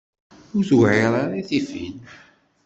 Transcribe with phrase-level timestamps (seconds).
[0.55, 1.97] Ur tewɛiṛ ara i tifin.